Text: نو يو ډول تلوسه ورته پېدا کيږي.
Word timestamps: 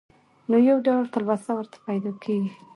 نو 0.49 0.57
يو 0.69 0.77
ډول 0.87 1.05
تلوسه 1.13 1.51
ورته 1.55 1.77
پېدا 1.87 2.11
کيږي. 2.23 2.51